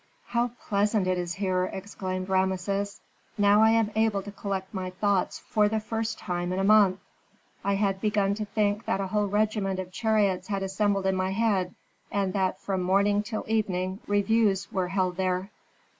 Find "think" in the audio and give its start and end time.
8.45-8.85